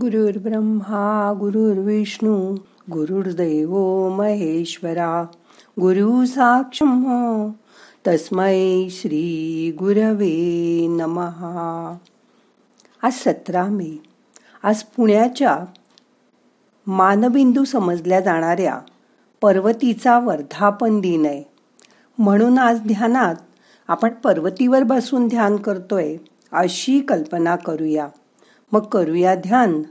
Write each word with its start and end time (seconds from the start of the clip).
गुरुर्ब्रह्मा 0.00 1.32
गुरुर्विष्णू 1.40 2.54
गुरुर्देव 2.92 3.76
महेश्वरा 4.08 5.22
गुरु 5.80 6.26
साक्षम 6.26 7.04
हो, 7.04 7.50
तस्मै 8.06 8.88
श्री 8.90 9.72
गुरवे 9.78 10.86
नमहा 10.90 11.96
आज 13.02 13.12
सतरा 13.12 13.64
मे. 13.64 14.02
आज 14.62 14.82
पुण्याच्या 14.82 15.58
मानबिंदू 16.86 17.64
समजल्या 17.64 18.20
जाणाऱ्या 18.20 18.80
पर्वतीचा 19.42 20.18
वर्धापन 20.18 21.00
दिन 21.00 21.26
आहे. 21.26 21.42
म्हणून 22.18 22.58
आज 22.58 22.80
ध्यानात 22.80 23.34
आपण 23.88 24.08
पर्वतीवर 24.08 24.82
बसून 24.82 25.28
ध्यान 25.28 25.56
करतोय 25.56 26.16
अशी 26.52 27.00
कल्पना 27.00 27.56
करूया. 27.56 28.08
मग 28.72 28.80
करूया 28.80 29.34
ध्यान. 29.34 29.82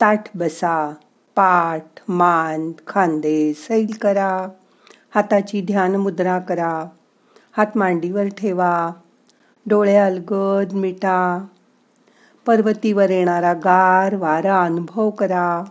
ताठ 0.00 0.36
बसा 0.36 0.94
पाठ 1.36 1.84
मान 2.08 2.72
खांदे 2.86 3.54
सैल 3.54 3.92
करा. 4.02 4.48
हाताची 5.14 5.62
ध्यान 5.62 5.96
मुद्रा 5.96 6.38
करा. 6.38 6.84
हात 7.56 7.66
मांडीवर 7.76 8.24
ठेवा. 8.26 8.90
डोळे 9.66 9.96
अलगद 9.96 10.72
मिटा. 10.72 11.46
पर्वतीवर 12.46 13.10
येणारा 13.10 13.52
गार 13.52 14.14
वारा 14.14 14.62
अनुभव 14.62 15.10
करा. 15.10 15.64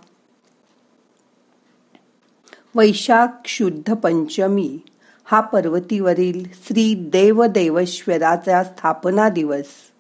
वैशाख 2.76 3.28
शुद्ध 3.46 3.94
पंचमी. 3.94 4.80
हा 5.24 5.42
पर्वतीवरील 5.42 6.46
श्री 6.54 7.10
देवदेवेश्वराचा 7.14 8.64
स्थापना 8.64 9.30
दिवस. 9.30 9.91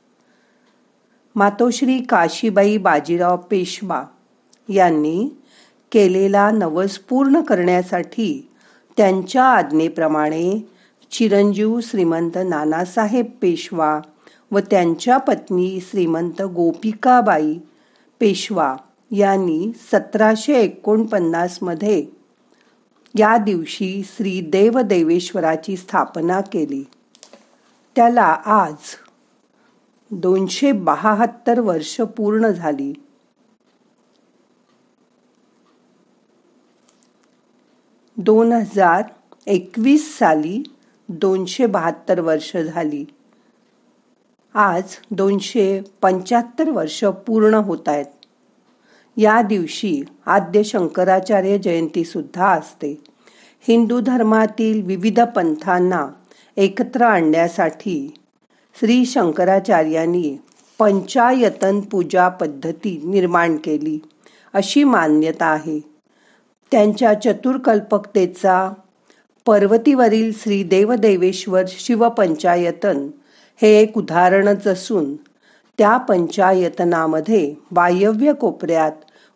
मातोश्री 1.35 1.99
काशीबाई 1.99 2.77
बाजीराव 2.77 3.37
पेशवा 3.37 4.03
यांनी 4.69 5.37
केलेला 5.91 6.51
नवस 6.51 6.97
पूर्ण 6.97 7.41
करण्यासाठी 7.41 8.49
त्यांच्या 8.97 9.43
आज्ञेप्रमाणे 9.43 10.67
चिरंजीव 11.11 11.79
श्रीमंत 11.83 12.31
नानासाहेब 12.35 13.25
पेशवा 13.41 13.99
व 14.51 14.59
त्यांच्या 14.59 15.17
पत्नी 15.17 15.79
श्रीमंत 15.81 16.41
गोपिकाबाई 16.41 17.57
पेशवा 18.19 18.75
यांनी 19.11 19.71
सतराशे 19.91 20.53
एकोणपन्नासमध्ये 20.53 22.05
या 23.19 23.37
दिवशी 23.37 24.01
श्री 24.05 24.41
देवदेवेश्वराची 24.41 25.77
स्थापना 25.77 26.41
केली. 26.41 26.83
त्याला 27.95 28.37
आज 28.45 28.75
दोनशे 30.11 30.71
बहात्तर 30.71 31.59
वर्ष 31.59 32.01
पूर्ण 32.01 32.47
झाली. 32.47 32.93
दोन 38.17 38.51
हजार 38.51 39.03
एकवीस 39.47 40.17
साली 40.17 40.63
दोनशे 41.09 41.65
बहात्तर 41.65 42.19
वर्ष 42.19 42.57
झाली. 42.57 43.05
आज 44.53 44.83
दोनशे 45.11 45.81
पंच्याहत्तर 46.01 46.69
वर्ष 46.69 47.03
पूर्ण 47.03 47.53
होत 47.53 47.89
आहेत. 47.89 48.05
या 49.17 49.41
दिवशी 49.41 50.01
आद्य 50.25 50.63
शंकराचार्य 50.63 51.57
जयंती 51.57 52.03
सुद्धा 52.03 52.47
असते. 52.47 53.03
हिंदू 53.67 53.99
धर्मातील 53.99 54.85
विविध 54.85 55.19
पंथांना 55.19 56.07
एकत्र 56.57 57.01
आणण्यासाठी 57.01 58.13
श्री 58.75 59.05
शंकराचार्यांनी 59.05 60.37
पंचायतन 60.79 61.79
पूजा 61.81 62.27
पद्धती 62.29 63.01
निर्माण 63.05 63.57
केली 63.57 63.99
अशी 64.53 64.83
मान्यता 64.83 65.45
आहे. 65.45 65.79
त्यांच्या 66.71 67.13
चतुर्कल्पकतेचा 67.13 68.71
पर्वतीवरील 69.45 70.31
श्री 70.33 70.63
देवदेवेश्वर 70.63 71.63
शिवपंचायतन 71.67 73.07
हे 73.61 73.69
एक 73.79 73.97
उदाहरणच 73.97 74.67
असून 74.67 75.15
त्या 75.77 75.97
पंचायतनामध्ये 75.97 77.53
वायव्य 77.71 78.33
कोपऱ्यात 78.33 78.91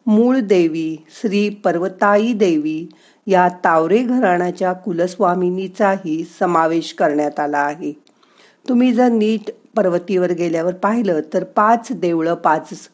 मूळ 0.06 0.40
देवी 0.40 0.95
श्री 1.22 1.50
पर्वताई 1.50 2.34
देवी 2.34 2.88
या 3.28 3.47
तावरे 3.63 3.97
घराण्याच्या 3.97 4.74
कुलस्वामिनीचाही 4.74 6.24
समावेश 6.40 6.94
करण्यात 6.94 7.40
आला 7.40 7.57
आहे. 7.57 7.94
तुम्ही 8.69 8.91
जर 8.93 9.09
नीट 9.09 9.51
पर्वतीवर 9.75 10.31
गेल्यावर 10.31 10.73
पाहिलं 10.73 11.19
तर 11.33 11.43
पाच 11.43 11.87
देवळं 11.91 12.33
पाच 12.33 12.89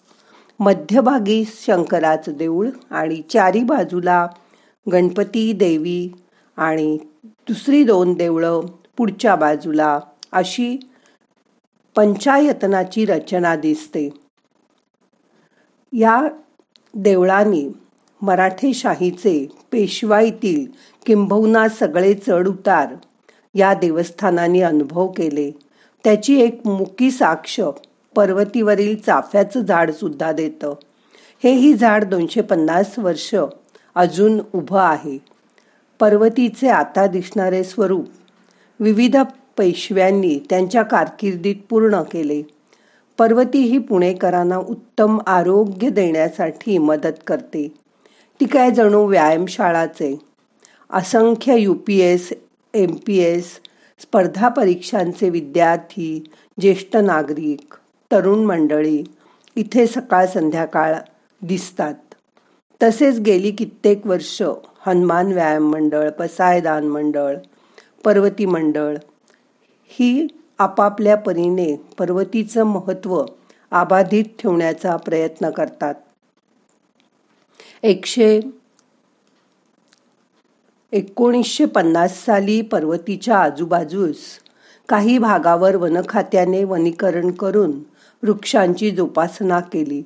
मध्यभागी 0.59 1.43
शंकराचं 1.47 2.31
देऊळ 2.37 2.69
आणि 2.89 3.21
चारी 3.29 3.63
बाजूला 3.63 4.27
गणपती 4.91 5.51
देवी 5.53 6.09
आणि 6.57 6.97
दुसरी 7.47 7.83
दोन 7.83 8.13
देवळं 8.13 8.61
पुढच्या 8.97 9.35
बाजूला 9.35 9.99
अशी 10.31 10.77
पंचायतनाची 11.95 13.05
रचना 13.05 13.55
दिसते. 13.55 14.09
या 15.93 16.21
देवळांनी 16.93 17.67
मराठेशाहीचे 18.21 19.47
पेशवाईतील 19.71 20.65
किंबहुना 21.05 21.67
सगळे 21.69 22.13
चढ 22.13 22.47
उतार 22.47 22.93
या 23.53 23.73
देवस्थानाने 23.73 24.61
अनुभव 24.61 25.07
केले. 25.07 25.51
त्याची 26.03 26.41
एक 26.41 26.61
मुकी 26.65 27.11
साक्ष 27.11 27.59
पर्वतीवरील 28.15 28.95
चाफ्याचं 28.95 29.59
झाड 29.59 29.91
सुद्धा 29.91 30.31
देतं. 30.31 30.73
हे 31.43 31.51
ही 31.51 31.73
झाड 31.73 32.03
दोनशे 32.03 32.41
पन्नास 32.41 32.99
वर्ष 32.99 33.35
अजून 33.95 34.39
उभं 34.53 34.79
आहे. 34.79 35.17
पर्वतीचे 35.99 36.67
आता 36.67 37.07
दिसणारे 37.07 37.63
स्वरूप 37.63 38.05
विविध 38.79 39.17
पेशव्यांनी 39.57 40.39
त्यांच्या 40.49 40.83
कारकिर्दीत 40.83 41.55
पूर्ण 41.69 42.01
केले. 42.01 42.43
पर्वती 43.17 43.59
ही 43.59 43.77
पुणेकरांना 43.77 44.57
उत्तम 44.57 45.19
आरोग्य 45.27 45.89
देण्यासाठी 45.89 46.77
मदत 46.77 47.17
करते. 47.27 47.73
ती 48.39 48.45
काय 48.45 48.71
जणू 48.71 49.05
व्यायामशाळाचे 49.05 50.19
असंख्य 50.89 51.59
U 51.59 51.73
P 51.73 51.99
S 51.99 52.33
M 52.73 52.95
P 53.07 53.17
S 53.17 53.59
स्पर्धा 53.99 54.47
परीक्षांचे 54.47 55.29
विद्यार्थी 55.29 56.23
ज्येष्ठ 56.59 56.95
नागरिक 56.97 57.75
तरुण 58.11 58.45
मंडळी 58.45 59.03
इथे 59.55 59.87
सकाळ 59.87 60.25
संध्याकाळ 60.25 60.95
दिसतात. 61.41 61.93
तसेच 62.83 63.19
गेली 63.19 63.51
कित्येक 63.51 64.07
वर्ष 64.07 64.41
हनुमान 64.87 65.31
व्यायाम 65.31 65.71
मंडळ 65.71 66.09
पसायदान 66.09 66.87
मंडळ 66.87 67.37
पर्वती 68.03 68.45
मंडळ 68.45 68.97
ही 69.87 70.27
आपापल्या 70.57 71.15
परीने 71.17 71.75
पर्वतीचं 71.97 72.63
महत्त्व 72.63 73.23
आबाधित 73.71 74.23
ठेवण्याचा 74.39 74.95
प्रयत्न 74.95 75.49
करतात. 75.49 75.95
एकशे 77.83 78.39
एकोणीसशे 80.93 81.65
पन्नास 81.65 82.25
साली 82.25 82.61
पर्वतीच्या 82.61 83.37
आजूबाजूस 83.37 84.17
काही 84.89 85.17
भागावर 85.17 85.75
वनखात्याने 85.75 86.63
वनीकरण 86.63 87.31
करून 87.31 87.71
वृक्षांची 88.23 88.91
जोपासना 88.91 89.59
केली. 89.59 90.03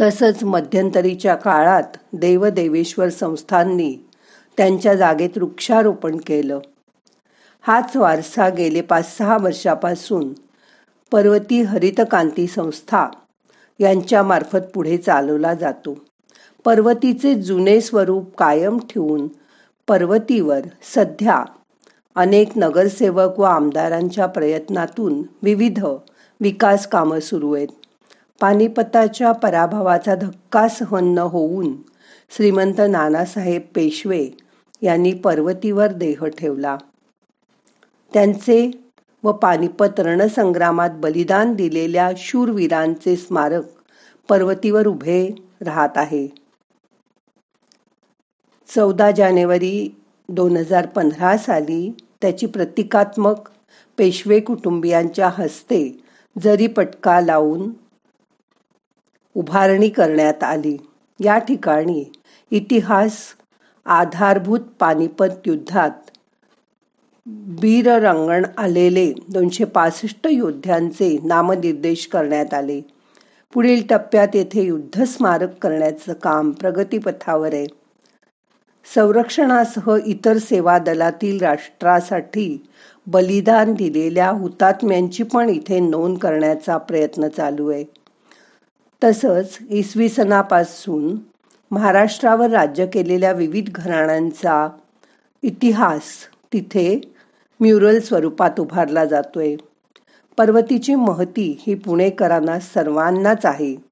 तसंच 0.00 0.44
मध्यंतरीच्या 0.44 1.34
काळात 1.34 1.96
देवदेवेश्वर 2.12 3.08
संस्थांनी 3.08 3.96
त्यांच्या 4.56 4.94
जागेत 4.94 5.30
वृक्षारोपण 5.36 6.16
केलं. 6.16 6.58
हाच 7.60 7.96
वारसा 7.96 8.48
गेले 8.48 8.80
पाच 8.80 9.18
सहा 9.18 9.36
वर्षापासून 9.40 10.32
पर्वती 11.12 11.62
हरितकांती 11.62 12.46
संस्था 12.46 13.08
यांच्यामार्फत 13.78 14.66
पुढे 14.74 14.96
चालवला 14.96 15.54
जातो. 15.54 16.05
पर्वतीचे 16.66 17.34
जुने 17.34 17.80
स्वरूप 17.80 18.36
कायम 18.36 18.78
ठेवून 18.78 19.28
पर्वतीवर 19.88 20.60
सध्या 20.94 21.44
अनेक 22.14 22.48
नगरसेवक 22.56 23.40
व 23.40 23.42
आमदारांच्या 23.42 24.26
प्रयत्नातून 24.26 25.22
विविध 25.42 25.84
विकास 26.40 26.86
कामं 26.86 27.20
सुरू 27.20 27.54
आहेत. 27.54 27.68
पानिपताच्या 28.40 29.32
पराभवाचा 29.32 30.14
धक्का 30.14 30.68
सहन 30.68 31.04
न 31.04 31.18
होऊन 31.18 31.72
श्रीमंत 32.30 32.80
नानासाहेब 32.88 33.62
पेशवे 33.74 34.26
यांनी 34.82 35.12
पर्वतीवर 35.12 35.92
देह 35.92 36.24
ठेवला. 36.38 36.76
त्यांचे 38.12 38.70
व 39.24 39.32
पानिपत 39.32 40.00
रणसंग्रामात 40.00 40.90
बलिदान 40.96 41.54
दिलेल्या 41.54 42.10
शूरवीरांचे 42.16 43.16
स्मारक 43.16 43.64
पर्वतीवर 44.28 44.86
उभे 44.86 45.34
राहत 45.60 45.96
आहे. 45.96 46.45
चौदा 48.74 49.10
जानेवारी 49.10 49.88
दोन 50.28 50.56
हजार 50.56 50.86
पंधरा 50.86 51.36
साली 51.36 51.96
त्याची 52.22 52.46
प्रतिकात्मक 52.46 53.48
पेशवे 53.98 54.40
कुटुंबियांच्या 54.40 55.28
हस्ते 55.28 55.98
जरी 56.42 56.66
पटका 56.66 57.20
लावून 57.20 57.70
उभारणी 59.34 59.88
करण्यात 59.88 60.44
आली. 60.44 60.76
या 61.20 61.38
ठिकाणी 61.38 62.04
इतिहास 62.50 63.16
आधारभूत 63.84 64.60
पानिपत 64.78 65.46
युद्धात 65.46 66.10
बीर 67.60 67.92
रंगण 67.92 68.46
आलेले 68.58 69.12
दोनशे 69.28 69.64
पासष्ट 69.64 70.26
योद्ध्यांचे 70.30 71.18
नामनिर्देश 71.24 72.06
करण्यात 72.06 72.54
आले. 72.54 72.80
पुढील 73.54 73.86
टप्प्यात 73.86 74.28
येथे 74.34 74.62
युद्ध 74.62 75.02
स्मारक 75.02 75.58
करण्याचं 75.58 76.12
काम 76.12 76.50
प्रगतीपथावर 76.50 77.54
आहे. 77.54 77.66
संरक्षणासह 78.94 79.98
इतर 80.06 80.38
सेवा 80.38 80.78
दलातील 80.78 81.40
राष्ट्रासाठी 81.40 82.66
बलिदान 83.06 83.74
दिलेल्या 83.74 84.28
हुतात्म्यांची 84.28 85.22
पण 85.22 85.48
इथे 85.48 85.80
नोंद 85.80 86.18
करण्याचा 86.18 86.76
प्रयत्न 86.76 87.28
चालू 87.28 87.70
आहे. 87.70 87.84
तसंच 89.04 89.58
इसवी 89.70 90.08
सणापासून 90.08 91.16
महाराष्ट्रावर 91.70 92.50
राज्य 92.50 92.86
केलेल्या 92.86 93.32
विविध 93.32 93.68
घराण्यांचा 93.68 94.68
इतिहास 95.42 96.02
तिथे 96.52 97.00
म्युरल 97.60 98.00
स्वरूपात 98.00 98.60
उभारला 98.60 99.04
जातोय. 99.04 99.56
पर्वतीची 100.36 100.94
महती 100.94 101.62
ही 101.66 101.74
पुणेकरांना 101.74 102.60
सर्वांनाच 102.60 103.46
आहे. 103.46 103.85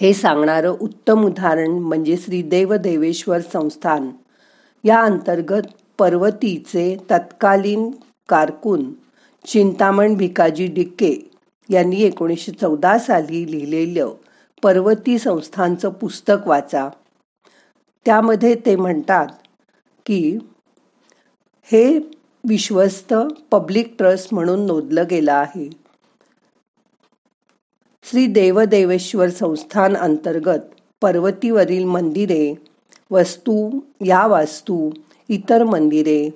हे 0.00 0.12
सांगणारं 0.14 0.76
उत्तम 0.80 1.24
उदाहरण 1.24 1.70
म्हणजे 1.70 2.16
श्री 2.16 2.42
देवदेवेश्वर 2.42 3.40
संस्थान. 3.52 4.10
या 4.84 5.00
अंतर्गत 5.00 5.62
पर्वतीचे 5.98 6.96
तत्कालीन 7.10 7.90
कारकून 8.28 8.92
चिंतामण 9.46 10.14
भिकाजी 10.14 10.66
डिक्के 10.66 11.30
यांनी 11.70 12.02
एकोणीसशे 12.02 12.52
चौदा 12.52 12.98
साली 12.98 13.50
लिहिलेलं 13.52 14.12
पर्वती 14.62 15.18
संस्थांचं 15.18 15.88
पुस्तक 15.88 16.46
वाचा. 16.46 16.88
त्यामध्ये 18.06 18.54
ते 18.54 18.76
म्हणतात 18.76 19.26
की 20.06 20.38
हे 21.64 21.98
विश्वस्त 22.48 23.14
पब्लिक 23.50 23.94
ट्रस्ट 23.98 24.34
म्हणून 24.34 24.66
नोंदलं 24.66 25.04
गेलं 25.10 25.32
आहे. 25.32 25.87
श्री 28.10 28.26
देवदेवेश्वर 28.26 29.28
संस्थान 29.28 29.96
अंतर्गत 29.96 30.58
पर्वतीवरील 31.00 31.84
मंदिरे 31.84 32.54
वस्तू 33.10 33.80
या 34.06 34.26
वास्तू 34.26 34.90
इतर 35.28 35.64
मंदिरे 35.64 36.30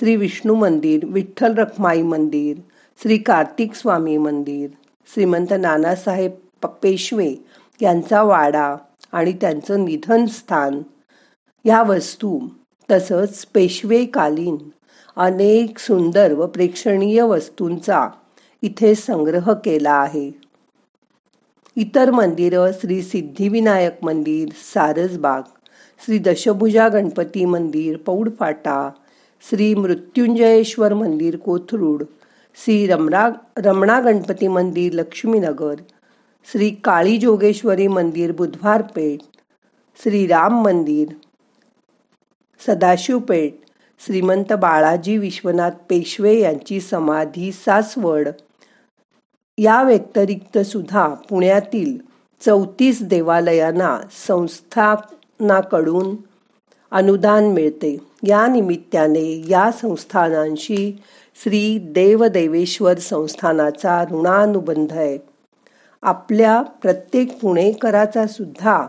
श्री 0.00 0.16
विष्णू 0.16 0.54
मंदिर 0.54 1.04
विठ्ठल 1.04 1.54
रखमाई 1.54 2.02
मंदिर 2.02 2.56
श्री 3.02 3.18
कार्तिक 3.18 3.74
स्वामी 3.74 4.16
मंदिर 4.16 4.70
श्रीमंत 5.14 5.54
नानासाहेब 5.60 6.66
पेशवे 6.66 7.34
यांचा 7.82 8.22
वाडा 8.22 8.76
आणि 9.12 9.32
त्यांचं 9.32 9.84
निधन 9.84 10.26
स्थान. 10.26 10.82
या 11.64 11.82
वस्तू 11.82 12.40
तसंच 12.90 13.46
पेशवेकालीन 13.54 14.56
अनेक 15.16 15.78
सुंदर 15.78 16.32
व 16.32 16.46
प्रेक्षणीय 16.46 17.22
वस्तूंचा 17.22 18.08
इथे 18.62 18.94
संग्रह 18.94 19.52
केला 19.52 19.92
आहे. 19.92 20.45
इतर 21.76 22.10
मंदिरं 22.10 22.72
श्री 22.72 23.00
सिद्धिविनायक 23.02 23.98
मंदिर 24.04 24.52
सारसबाग 24.62 25.44
श्री 26.00 26.18
दशभुजा 26.18 26.88
गणपती 26.88 27.44
मंदिर 27.46 27.96
पौडफाटा 28.06 28.78
श्री 29.44 29.74
मृत्युंजयेश्वर 29.74 30.94
मंदिर 30.94 31.36
कोथरूड 31.44 32.04
श्री 32.56 32.86
रमणा 32.86 33.26
रमणा 33.66 33.98
गणपती 34.00 34.48
मंदिर 34.48 34.92
लक्ष्मीनगर 34.92 35.74
श्री 36.48 36.70
काळी 36.84 37.18
जोगेश्वरी 37.18 37.88
मंदिर 37.88 38.32
बुधवारपेठ 38.32 39.22
श्री 39.98 40.26
राम 40.26 40.60
मंदिर 40.62 41.14
सदाशिवपेठ 42.60 43.64
श्रीमंत 44.00 44.52
बाळाजी 44.60 45.18
विश्वनाथ 45.18 45.84
पेशवे 45.90 46.38
यांची 46.40 46.80
समाधी 46.80 47.52
सासवड 47.52 48.28
या 49.58 49.82
व्यतिरिक्त 49.82 50.58
सुद्धा 50.58 51.08
पुण्यातील 51.08 51.98
चौतीस 52.40 53.02
देवालयांना 53.02 53.98
संस्थानाकडून 54.26 56.16
अनुदान 56.90 57.44
मिळते. 57.44 57.96
या 58.22 58.46
निमित्ताने 58.46 59.42
या 59.48 59.70
संस्थानांशी 59.70 61.02
श्री 61.42 61.78
देवदेवेश्वर 61.78 62.98
संस्थानाचा 62.98 64.04
ऋणानुबंध 64.10 64.92
आहे. 64.92 65.18
आपल्या 66.02 66.62
प्रत्येक 66.62 67.40
पुणेकराचा 67.40 68.26
सुद्धा 68.26 68.86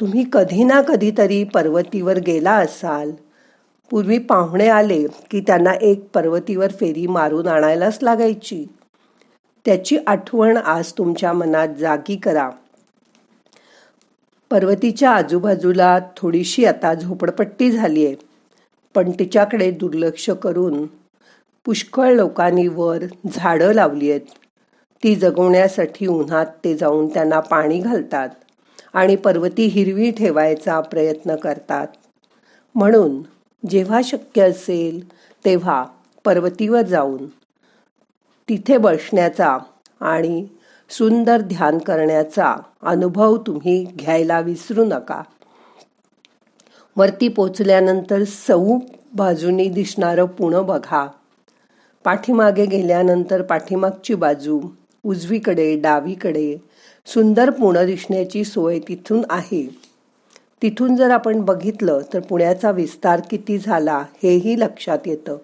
तुम्ही 0.00 0.24
कधी 0.32 0.64
ना 0.64 0.80
कधीतरी 0.80 1.44
पर्वतीवर 1.44 2.18
गेला 2.18 2.52
असाल. 2.52 3.10
पूर्वी 3.90 4.18
पाहुणे 4.18 4.68
आले 4.68 5.06
की 5.30 5.40
त्यांना 5.40 5.72
एक 5.80 6.06
पर्वतीवर 6.14 6.68
फेरी 6.80 7.06
मारून 7.06 7.46
आणायलाच 7.46 7.98
लागायची. 8.02 8.66
त्याची 9.66 9.96
आठवण 10.06 10.56
आज 10.56 10.92
तुमच्या 10.92 11.32
मनात 11.32 11.68
जागी 11.78 12.16
करा. 12.16 12.48
पर्वतीच्या 14.50 15.10
आजूबाजूला 15.10 15.98
थोडीशी 16.16 16.64
आता 16.64 16.94
झोपडपट्टी 16.94 17.70
झाली 17.70 18.06
आहे 18.06 18.14
पण 18.94 19.10
तिच्याकडे 19.10 19.70
दुर्लक्ष 19.70 20.30
करून 20.30 20.86
पुष्कळ 21.66 22.12
लोकांनी 22.14 22.66
वर 22.68 23.04
झाडं 23.32 23.72
लावली 23.72 24.10
आहेत 24.10 24.34
ती 25.02 25.14
जगवण्यासाठी 25.14 26.06
उन्हात 26.06 26.46
ते 26.64 26.76
जाऊन 26.76 27.08
त्यांना 27.08 27.40
पाणी 27.40 27.78
घालतात 27.78 28.28
आणि 28.94 29.16
पर्वती 29.16 29.64
हिरवी 29.64 30.10
ठेवायचा 30.10 30.80
प्रयत्न 30.80 31.36
करतात. 31.36 31.86
म्हणून 32.74 33.20
जेव्हा 33.70 34.00
शक्य 34.04 34.42
असेल 34.42 35.08
तेव्हा 35.44 35.84
पर्वतीवर 36.24 36.82
जाऊन 36.82 37.26
तिथे 38.48 38.78
बसण्याचा 38.78 39.58
आणि 40.00 40.46
सुंदर 40.90 41.40
ध्यान 41.40 41.78
करण्याचा 41.78 42.56
अनुभव 42.82 43.36
तुम्ही 43.36 43.84
घ्यायला 43.84 44.40
विसरू 44.40 44.84
नका. 44.84 45.22
वरती 46.96 47.28
पोचल्यानंतर 47.28 48.24
सौ 48.24 48.78
बाजूनी 49.14 49.68
दिसणारं 49.68 50.24
पुणं 50.24 50.66
बघा. 50.66 51.06
पाठीमागे 52.04 52.66
गेल्यानंतर 52.66 53.42
पाठीमागची 53.42 54.14
बाजू 54.14 54.60
उजवीकडे 55.04 55.80
डावीकडे 55.80 56.56
सुंदर 57.06 57.50
पुणं 57.50 57.86
दिसण्याची 57.86 58.44
सोय 58.44 58.78
तिथून 58.78 59.22
आहे. 59.30 59.78
तिथून 60.62 60.96
जर 60.96 61.10
आपण 61.10 61.40
बघितलं 61.40 62.00
तर 62.14 62.20
पुण्याचा 62.20 62.70
विस्तार 62.70 63.20
किती 63.30 63.58
झाला 63.58 64.02
हेही 64.22 64.60
लक्षात 64.60 64.98
येतं. 65.06 65.36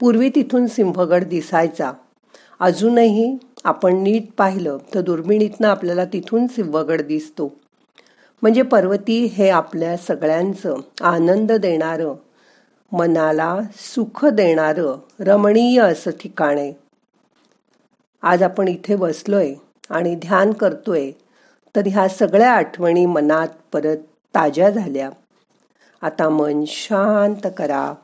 पूर्वी 0.00 0.28
तिथून 0.28 0.66
सिंहगड 0.66 1.24
दिसायचा. 1.24 1.92
अजूनही 2.60 3.36
आपण 3.64 3.96
नीट 3.96 4.22
पाहिलं 4.38 4.78
तर 4.94 5.00
दुर्बिणीतनं 5.00 5.68
आपल्याला 5.68 6.04
तिथून 6.04 6.46
सिंहगड 6.46 7.02
दिसतो. 7.02 7.52
म्हणजे 8.42 8.62
पर्वती 8.62 9.24
हे 9.24 9.50
आपल्या 9.50 9.96
सगळ्यांचं 9.96 10.76
आनंद 11.00 11.52
देणारं 11.52 12.14
मनाला 12.92 13.60
सुख 13.74 14.26
देणारं 14.26 14.96
रमणीय 15.20 15.80
असं 15.80 16.10
ठिकाण 16.10 16.58
आहे. 16.58 16.72
आज 18.22 18.42
आपण 18.42 18.68
इथे 18.68 18.96
बसलोय 18.96 19.54
आणि 19.90 20.14
ध्यान 20.14 20.52
करतोय 20.52 21.10
तर 21.76 21.82
ह्या 21.86 22.08
सगळ्या 22.08 22.50
आठवणी 22.50 23.06
मनात 23.06 23.48
परत 23.72 23.96
ताज्या 24.34 24.70
झाल्या. 24.70 25.10
आता 26.02 26.28
मन 26.28 26.64
शांत 26.66 27.50
करा. 27.56 27.94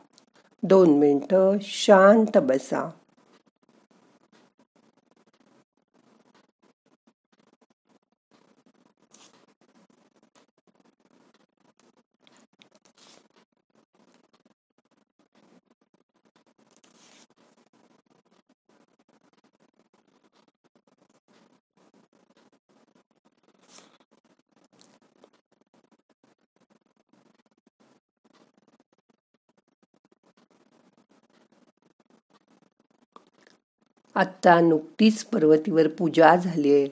दोन 0.63 0.89
मिनटं 0.89 1.57
शांत 1.61 2.37
बसा. 2.37 2.89
आत्ता 34.15 34.59
नुकतीच 34.59 35.25
पर्वतीवर 35.25 35.87
पूजा 35.87 36.35
झाली 36.35 36.73
आहे. 36.73 36.87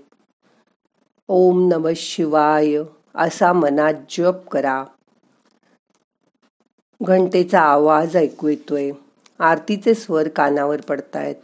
ओम 1.28 1.70
नम 1.72 1.88
शिवाय 1.96 2.78
असा 3.16 3.54
मनात 3.54 3.94
जप 4.10 4.50
करा. 4.52 4.84
घंटेचा 7.02 7.62
आवाज 7.62 8.18
ऐकू 8.18 8.48
येतोय. 8.48 8.92
आरतीचे 9.40 9.94
स्वर 9.94 10.28
कानावर 10.28 10.82
पडतायत. 10.82 11.36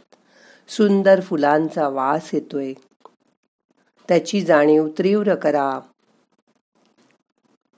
सुंदर 0.68 1.20
फुलांचा 1.20 1.88
वास 1.88 2.30
येतोय. 2.32 2.72
त्याची 4.08 4.40
जाणीव 4.40 4.88
तीव्र 4.88 5.34
करा. 5.34 5.80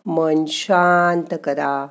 मन 0.07 0.45
शांत 0.45 1.35
करा. 1.45 1.87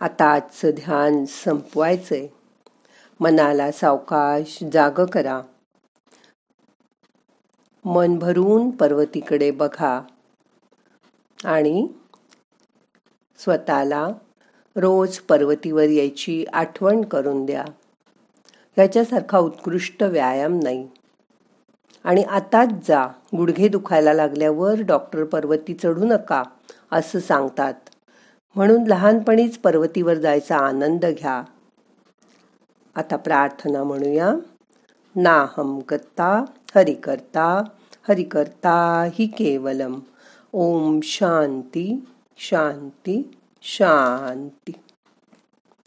आता 0.00 0.24
आजचं 0.24 0.70
ध्यान 0.70 1.24
संपवायचंय. 1.24 2.26
मनाला 3.20 3.72
सावकाश 3.72 4.64
जाग 4.72 5.04
करा. 5.04 5.42
मन 7.84 8.18
भरून 8.18 8.70
पर्वतीकडे 8.70 9.50
बघा. 9.50 10.02
आणि 11.44 11.88
स्वतःला 13.38 14.08
रोज 14.76 15.18
पर्वतीवर 15.18 15.88
यायची 15.88 16.44
आठवण 16.52 17.02
करून 17.02 17.46
द्या. 17.46 17.64
ह्याच्यासारखा 18.76 19.38
उत्कृष्ट 19.38 20.02
व्यायाम 20.02 20.60
नाही. 20.62 20.88
आणि 22.04 22.22
आताच 22.22 22.68
जा. 22.88 23.06
गुडघे 23.36 23.68
दुखायला 23.68 24.12
लागल्यावर 24.12 24.80
डॉक्टर 24.80 25.24
पर्वती 25.24 25.74
चढू 25.74 26.04
नका 26.04 26.42
असं 26.92 27.18
सांगतात. 27.20 27.74
म्हणून 28.56 28.84
लहानपणीच 28.86 29.58
पर्वतीवर 29.58 30.14
जायचा 30.14 30.56
आनंद 30.56 31.06
घ्या. 31.06 31.42
आता 32.94 33.16
प्रार्थना 33.16 33.84
म्हणूया. 33.84 34.34
नाहम 35.16 35.80
करता 35.80 36.44
हरि 36.74 36.94
करता 36.94 37.64
हरि 38.08 38.22
करता 38.22 39.08
हि 39.14 39.26
केवलम. 39.26 40.00
ओम 40.52 41.00
शांती 41.02 42.04
शांती 42.38 43.38
शांती. 43.62 44.72